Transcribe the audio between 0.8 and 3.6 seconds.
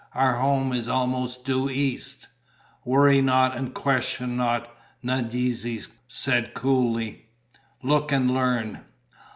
almost due east." "Worry not